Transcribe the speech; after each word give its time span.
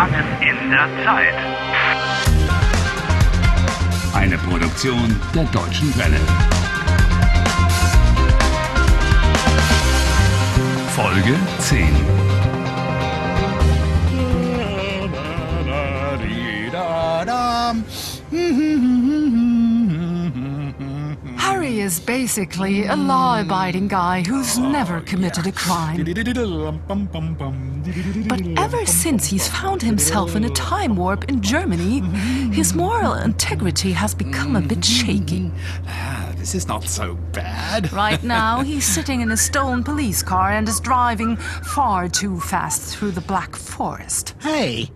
Gefangen 0.00 0.24
in 0.40 0.70
der 0.70 0.88
Zeit. 1.04 1.34
Eine 4.14 4.38
Produktion 4.38 5.14
der 5.34 5.44
Deutschen 5.44 5.94
Welle. 5.98 6.20
Folge 10.94 11.36
10. 11.58 12.30
Harry 21.60 21.80
is 21.80 22.00
basically 22.00 22.86
a 22.86 22.96
law 22.96 23.38
abiding 23.38 23.86
guy 23.86 24.22
who's 24.26 24.56
never 24.56 25.02
committed 25.02 25.46
a 25.46 25.52
crime. 25.52 26.02
But 28.26 28.40
ever 28.56 28.86
since 28.86 29.26
he's 29.26 29.46
found 29.46 29.82
himself 29.82 30.36
in 30.36 30.44
a 30.44 30.48
time 30.48 30.96
warp 30.96 31.24
in 31.28 31.42
Germany, 31.42 32.00
his 32.50 32.72
moral 32.72 33.12
integrity 33.12 33.92
has 33.92 34.14
become 34.14 34.56
a 34.56 34.62
bit 34.62 34.82
shaky. 34.82 35.52
Ah, 35.86 36.32
This 36.38 36.54
is 36.54 36.66
not 36.66 36.84
so 36.84 37.16
bad. 37.32 37.92
Right 37.92 38.24
now, 38.40 38.62
he's 38.62 38.86
sitting 38.86 39.20
in 39.20 39.30
a 39.30 39.36
stolen 39.36 39.84
police 39.84 40.22
car 40.22 40.52
and 40.52 40.66
is 40.66 40.80
driving 40.80 41.36
far 41.36 42.08
too 42.08 42.40
fast 42.40 42.96
through 42.96 43.10
the 43.10 43.20
Black 43.20 43.54
Forest. 43.54 44.34
Hey, 44.40 44.90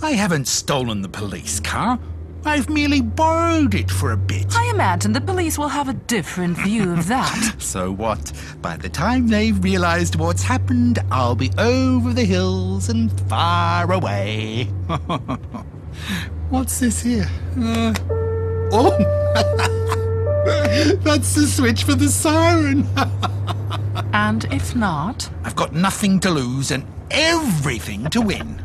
I 0.00 0.12
haven't 0.12 0.46
stolen 0.46 1.02
the 1.02 1.08
police 1.08 1.58
car. 1.58 1.98
I've 2.46 2.68
merely 2.68 3.00
borrowed 3.00 3.74
it 3.74 3.90
for 3.90 4.12
a 4.12 4.16
bit. 4.16 4.54
I 4.54 4.70
imagine 4.70 5.12
the 5.12 5.20
police 5.20 5.56
will 5.58 5.68
have 5.68 5.88
a 5.88 5.94
different 5.94 6.58
view 6.58 6.92
of 6.92 7.08
that. 7.08 7.54
So 7.64 7.90
what? 7.90 8.32
By 8.62 8.76
the 8.76 8.88
time 8.88 9.26
they've 9.26 9.62
realized 9.62 10.14
what's 10.16 10.42
happened, 10.42 11.00
I'll 11.10 11.34
be 11.34 11.50
over 11.58 12.12
the 12.12 12.24
hills 12.24 12.88
and 12.88 13.10
far 13.28 13.90
away. 13.92 14.64
what's 16.50 16.78
this 16.78 17.02
here? 17.02 17.28
Uh, 17.58 17.94
oh! 18.72 18.96
That's 21.02 21.34
the 21.34 21.46
switch 21.46 21.82
for 21.82 21.94
the 21.94 22.08
siren. 22.08 22.86
and 24.12 24.44
if 24.52 24.76
not, 24.76 25.28
I've 25.42 25.56
got 25.56 25.72
nothing 25.72 26.20
to 26.20 26.30
lose 26.30 26.70
and 26.70 26.86
everything 27.10 28.04
to 28.10 28.20
win. 28.20 28.63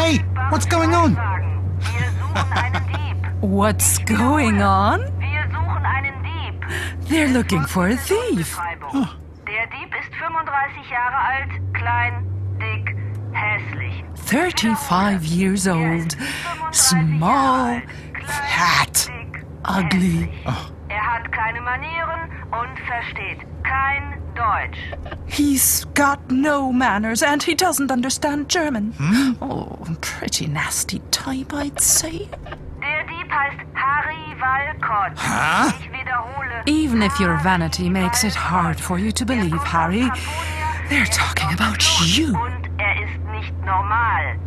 Hey, 0.00 0.16
what's 0.48 0.64
going 0.64 0.94
on? 0.94 1.14
Wagen. 1.14 1.60
Wir 1.78 2.08
suchen 2.18 2.52
einen 2.52 2.86
Dieb. 2.88 3.18
what's 3.42 3.98
going 3.98 4.62
on? 4.62 5.00
Wir 5.18 5.42
suchen 5.52 5.84
einen 5.84 6.16
Dieb. 6.24 7.06
They're 7.06 7.28
looking 7.28 7.66
for 7.66 7.88
a 7.88 7.96
thief. 7.96 8.36
Beschreibung. 8.36 9.08
Der 9.46 9.66
Dieb 9.66 9.92
ist 10.00 10.14
35 10.16 10.90
Jahre 10.90 11.18
alt, 11.32 11.50
klein, 11.74 12.24
dick, 12.58 12.96
hässlich. 13.32 14.02
35 14.14 15.22
years 15.26 15.68
old, 15.68 16.16
small, 16.72 17.82
Fat. 18.24 19.10
Ugly. 19.68 20.30
hässlich. 20.44 20.79
Hat 21.20 21.32
keine 21.32 21.60
Manieren 21.60 22.30
und 22.50 22.78
versteht 22.86 23.46
kein 23.62 24.22
Deutsch. 24.34 24.78
He's 25.26 25.86
got 25.94 26.18
no 26.30 26.72
manners 26.72 27.22
and 27.22 27.42
he 27.42 27.54
doesn't 27.54 27.90
understand 27.90 28.48
German. 28.48 28.94
Oh, 29.42 29.78
pretty 30.00 30.46
nasty 30.46 31.00
type, 31.10 31.52
I'd 31.52 31.78
say. 31.78 32.26
Der 32.80 33.04
Dieb 33.04 33.30
heißt 33.30 33.60
Harry 33.74 34.34
Walcott. 34.40 35.12
Huh? 35.18 35.72
Ich 35.78 35.92
wiederhole. 35.92 36.62
Even 36.64 37.02
if 37.02 37.20
your 37.20 37.36
vanity 37.42 37.90
makes 37.90 38.24
it 38.24 38.34
hard 38.34 38.80
for 38.80 38.98
you 38.98 39.12
to 39.12 39.26
believe, 39.26 39.62
Harry, 39.62 40.10
they're 40.88 41.04
talking 41.06 41.52
about 41.52 41.82
you. 42.06 42.34
Und 42.34 42.70
er 42.78 42.94
ist 43.02 43.20
nicht 43.30 43.52
normal. 43.66 44.38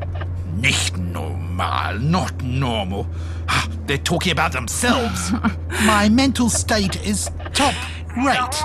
Nicht 0.56 0.98
normal, 0.98 1.43
not 1.58 2.42
normal. 2.44 3.08
Ah, 3.48 3.68
They're 3.86 3.98
talking 3.98 4.32
about 4.32 4.52
themselves. 4.52 5.32
My 5.86 6.10
mental 6.10 6.50
state 6.50 7.06
is 7.06 7.30
top 7.54 7.74
rate. 8.18 8.64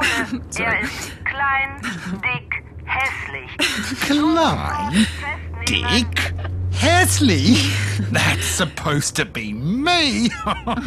Er 0.61 0.81
ist 0.83 1.13
klein, 1.25 1.81
dick, 2.23 2.65
hässlich. 2.85 3.51
Klein, 4.07 5.07
dick, 5.67 6.33
hässlich. 6.73 8.11
That's 8.13 8.45
supposed 8.47 9.17
to 9.17 9.25
be 9.25 9.53
me. 9.53 10.31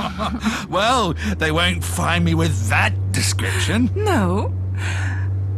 well, 0.70 1.14
they 1.38 1.52
won't 1.52 1.84
find 1.84 2.24
me 2.26 2.34
with 2.34 2.70
that 2.70 2.94
description. 3.12 3.90
No? 3.96 4.54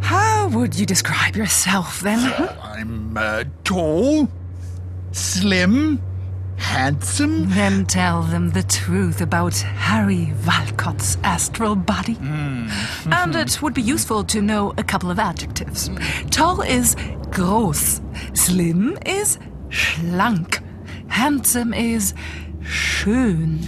How 0.01 0.49
would 0.49 0.75
you 0.77 0.85
describe 0.85 1.35
yourself 1.37 2.01
then? 2.01 2.19
I'm 2.61 3.15
uh, 3.15 3.45
tall, 3.63 4.27
slim, 5.11 6.01
handsome. 6.57 7.49
Then 7.49 7.85
tell 7.85 8.21
them 8.23 8.49
the 8.51 8.63
truth 8.63 9.21
about 9.21 9.55
Harry 9.57 10.33
Walcott's 10.45 11.17
astral 11.23 11.75
body. 11.75 12.17
And 13.11 13.35
it 13.35 13.61
would 13.61 13.73
be 13.73 13.81
useful 13.81 14.23
to 14.25 14.41
know 14.41 14.73
a 14.77 14.83
couple 14.83 15.11
of 15.11 15.19
adjectives. 15.19 15.89
Tall 16.31 16.61
is 16.61 16.95
groß, 17.31 18.01
slim 18.37 18.97
is 19.05 19.37
schlank, 19.69 20.61
handsome 21.07 21.73
is 21.73 22.13
schön. 22.61 23.67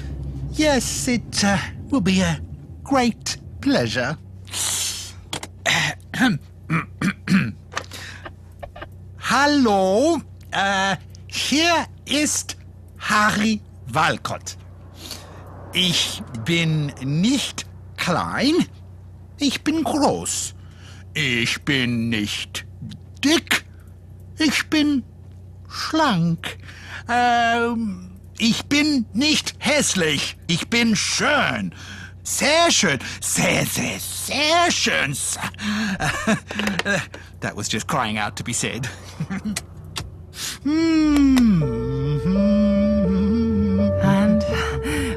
Yes, 0.53 1.07
it 1.07 1.43
uh, 1.43 1.57
will 1.89 2.01
be 2.01 2.21
a 2.21 2.39
great 2.83 3.37
pleasure. 3.61 4.17
Hallo, 9.17 10.21
hier 11.27 11.87
ist 12.05 12.55
Harry 13.09 13.61
Walcott. 13.87 14.57
Ich 15.73 16.23
bin 16.43 16.87
nicht 17.03 17.65
klein, 17.97 18.53
ich 19.37 19.63
bin 19.63 19.83
groß. 19.83 20.55
Ich 21.13 21.61
bin 21.61 22.09
nicht 22.09 22.65
dick, 23.23 23.65
ich 24.39 24.69
bin 24.69 25.03
schlank. 25.69 26.57
Ähm, 27.07 28.19
ich 28.39 28.65
bin 28.65 29.05
nicht 29.13 29.55
hässlich, 29.59 30.37
ich 30.47 30.67
bin 30.69 30.95
schön. 30.95 31.75
Sehr 32.23 32.71
schön, 32.71 32.97
sehr, 33.21 33.65
sehr, 33.67 33.99
sehr 33.99 34.71
schön. 34.71 35.13
That 37.41 37.55
was 37.55 37.71
just 37.71 37.87
crying 37.87 38.17
out 38.17 38.35
to 38.37 38.43
be 38.43 38.53
said. 38.53 38.89
Hmm. 40.63 41.74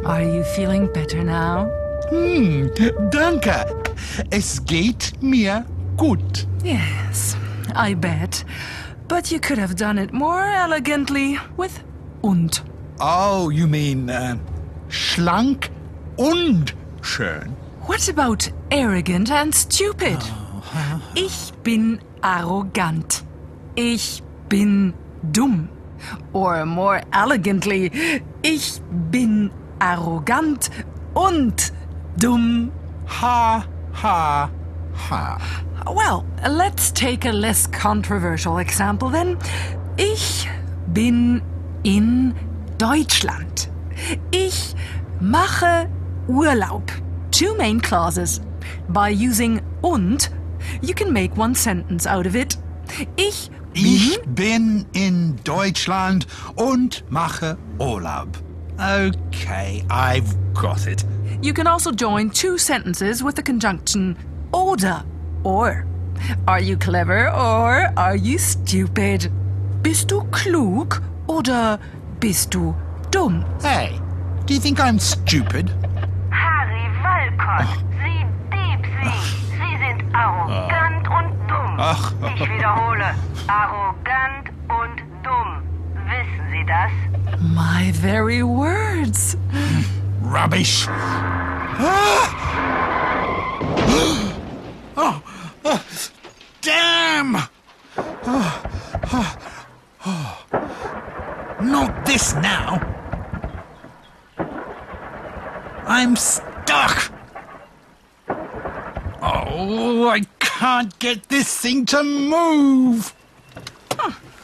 Are 0.09 0.23
you 0.23 0.43
feeling 0.43 0.87
better 0.93 1.23
now? 1.23 1.71
Hm, 2.11 2.71
danke. 3.11 3.67
Es 4.31 4.65
geht 4.65 5.13
mir 5.21 5.65
gut. 5.97 6.47
Yes, 6.65 7.37
I 7.75 7.95
bet. 7.95 8.45
But 9.07 9.31
you 9.31 9.39
could 9.39 9.59
have 9.59 9.77
done 9.77 9.99
it 9.99 10.13
more 10.13 10.43
elegantly 10.43 11.39
with 11.57 11.83
und. 12.23 12.63
Oh, 13.01 13.51
you 13.51 13.67
mean 13.67 14.09
uh, 14.09 14.37
schlank 14.89 15.71
und 16.17 16.75
schön? 17.03 17.55
What 17.87 18.09
about 18.09 18.51
arrogant 18.71 19.31
and 19.31 19.55
stupid? 19.55 20.19
Ich 21.15 21.53
bin 21.63 22.01
arrogant. 22.23 23.25
Ich 23.77 24.23
bin 24.49 24.95
dumm. 25.33 25.69
Or 26.33 26.65
more 26.65 27.03
elegantly, 27.13 27.91
ich 28.43 28.81
bin 29.11 29.51
arrogant 29.79 30.71
und 31.15 31.73
dumm. 32.19 32.71
Ha, 33.21 33.65
ha, 34.03 34.51
ha. 35.11 35.39
Well, 35.87 36.25
let's 36.49 36.93
take 36.93 37.25
a 37.25 37.33
less 37.33 37.67
controversial 37.67 38.59
example 38.59 39.11
then. 39.11 39.39
Ich 39.97 40.49
bin 40.93 41.43
in 41.83 42.35
Deutschland. 42.79 43.71
Ich 44.31 44.75
mache 45.21 45.89
Urlaub. 46.29 46.91
Two 47.31 47.55
main 47.57 47.81
clauses. 47.81 48.41
By 48.89 49.11
using 49.11 49.61
und, 49.83 50.31
you 50.83 50.95
can 50.95 51.13
make 51.13 51.37
one 51.37 51.55
sentence 51.55 52.07
out 52.07 52.27
of 52.27 52.35
it. 52.35 52.59
Ich 53.17 53.51
bin 53.73 53.85
Ich 53.85 54.21
bin 54.27 54.87
in 54.93 55.37
Deutschland 55.45 56.27
und 56.57 57.05
mache 57.11 57.57
Urlaub. 57.79 58.29
Okay, 58.81 59.85
I've 59.91 60.55
got 60.55 60.87
it. 60.87 61.05
You 61.43 61.53
can 61.53 61.67
also 61.67 61.91
join 61.91 62.31
two 62.31 62.59
sentences 62.59 63.25
with 63.25 63.35
the 63.35 63.43
conjunction 63.43 64.17
oder 64.55 65.03
or. 65.43 65.85
Are 66.47 66.61
you 66.61 66.77
clever 66.77 67.29
or 67.29 67.93
are 67.97 68.15
you 68.15 68.39
stupid? 68.39 69.33
Bist 69.83 70.11
du 70.11 70.23
klug 70.31 71.03
oder 71.27 71.81
bist 72.21 72.51
du 72.55 72.77
dumm? 73.11 73.45
Hey, 73.63 73.99
do 74.47 74.55
you 74.55 74.61
think 74.61 74.79
I'm 74.79 75.01
stupid? 75.01 75.71
Harry 76.31 76.89
Walcott, 77.03 77.67
ah. 77.67 77.83
Sie 77.99 78.27
Dieb, 78.53 78.87
Sie. 78.87 79.09
Ah. 79.09 79.23
Sie 79.59 79.77
sind 79.79 80.15
arrogant 80.15 81.09
ah. 81.09 81.19
und 81.19 81.49
dumm. 81.49 81.77
Ach. 81.79 82.13
Ich 82.33 82.41
wiederhole, 82.41 83.15
arrogant 83.49 84.39
My 87.41 87.91
very 87.95 88.43
words. 88.43 89.37
Rubbish. 90.21 90.87
Oh, 95.01 95.23
oh, 95.65 95.87
damn! 96.61 97.37
Oh, 97.97 98.63
oh, 99.13 99.37
oh. 100.05 100.47
Not 101.63 102.05
this 102.05 102.35
now. 102.35 102.81
I'm 105.87 106.17
stuck. 106.17 107.13
Oh, 109.23 110.09
I 110.09 110.23
can't 110.41 110.99
get 110.99 111.29
this 111.29 111.57
thing 111.57 111.87
to 111.87 112.03
move. 112.03 113.15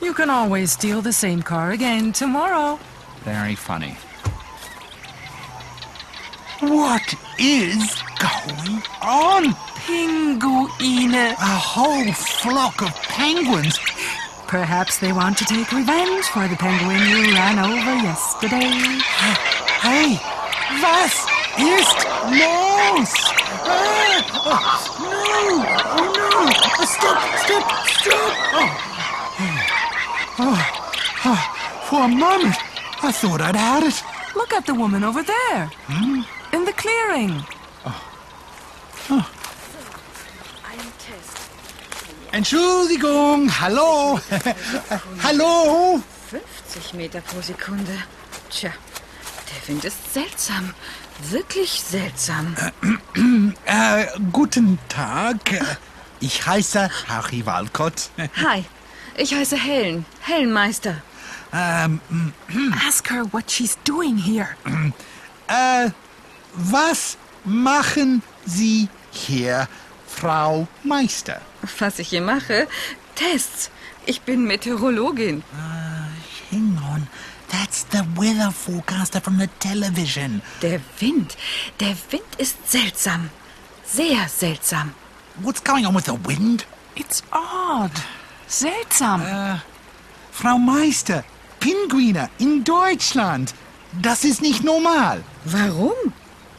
You 0.04 0.12
can 0.12 0.28
always 0.28 0.70
steal 0.72 1.00
the 1.00 1.14
same 1.14 1.42
car 1.42 1.70
again 1.70 2.12
tomorrow. 2.12 2.78
Very 3.22 3.54
funny. 3.54 3.96
What 6.60 7.14
is 7.38 8.02
going 8.20 8.82
on? 9.00 9.54
Pinguine. 9.86 11.32
A 11.32 11.56
whole 11.72 12.12
flock 12.12 12.82
of 12.82 12.92
penguins. 13.08 13.78
Perhaps 14.46 14.98
they 14.98 15.14
want 15.14 15.38
to 15.38 15.46
take 15.46 15.72
revenge 15.72 16.26
for 16.26 16.46
the 16.48 16.56
penguin 16.56 17.00
you 17.08 17.32
ran 17.32 17.58
over 17.58 17.94
yesterday. 18.04 18.76
Hey, 19.80 20.20
was 20.84 21.14
ist 21.56 22.04
los? 22.28 23.12
Ah, 23.64 24.84
oh, 24.86 25.08
no! 25.08 25.64
Oh 25.96 26.12
no! 26.12 26.84
Stop! 26.84 27.18
Stop! 27.38 27.64
Stop! 27.88 28.32
Oh. 28.52 28.93
A 32.04 32.08
moment, 32.08 32.56
I 33.02 33.10
thought 33.12 33.40
I'd 33.40 33.56
had 33.56 33.82
it. 33.82 34.02
Look 34.36 34.52
at 34.52 34.66
the 34.66 34.74
woman 34.74 35.02
over 35.04 35.22
there. 35.22 35.70
In 36.52 36.64
the 36.64 36.72
clearing. 36.72 37.42
Entschuldigung, 42.32 43.48
hallo. 43.48 44.18
hallo. 45.22 46.02
50 46.30 46.94
Meter 46.94 47.20
pro 47.20 47.40
Sekunde. 47.40 47.96
Tja, 48.50 48.70
der 49.48 49.68
Wind 49.68 49.84
ist 49.84 50.12
seltsam. 50.12 50.74
Wirklich 51.30 51.70
seltsam. 51.70 52.54
Äh, 53.66 54.06
guten 54.32 54.78
Tag. 54.88 55.38
Ich 56.20 56.44
heiße 56.46 56.90
Harry 57.08 57.46
Walcott. 57.46 58.10
Hi, 58.42 58.64
ich 59.16 59.32
heiße 59.34 59.56
Helen. 59.56 60.04
Hellenmeister. 60.20 60.96
Ähm, 61.54 62.00
Ask 62.86 63.08
her 63.10 63.24
what 63.32 63.50
she's 63.50 63.76
doing 63.84 64.16
here. 64.18 64.48
äh, 65.46 65.90
was 66.54 67.16
machen 67.44 68.22
Sie 68.44 68.88
hier, 69.12 69.68
Frau 70.06 70.66
Meister? 70.82 71.40
Was 71.78 71.98
ich 71.98 72.08
hier 72.08 72.22
mache? 72.22 72.66
Tests. 73.14 73.70
Ich 74.06 74.22
bin 74.22 74.44
Meteorologin. 74.44 75.42
Hang 76.50 76.78
on. 76.92 77.06
That's 77.50 77.86
the 77.90 78.02
weather 78.16 78.50
forecaster 78.50 79.20
from 79.20 79.38
the 79.38 79.48
television. 79.60 80.42
Der 80.60 80.80
Wind. 80.98 81.36
Der 81.78 81.96
Wind 82.10 82.34
ist 82.38 82.56
seltsam. 82.70 83.30
Sehr 83.84 84.28
seltsam. 84.28 84.92
What's 85.36 85.62
going 85.62 85.86
on 85.86 85.94
with 85.94 86.06
the 86.06 86.18
wind? 86.26 86.66
It's 86.96 87.22
odd. 87.30 87.92
Seltsam. 88.48 89.60
Frau 90.32 90.58
Meister, 90.58 91.24
Pinguine 91.64 92.28
in 92.38 92.62
Deutschland. 92.62 93.54
Das 94.02 94.22
ist 94.22 94.42
nicht 94.42 94.62
normal. 94.64 95.24
Warum? 95.46 95.94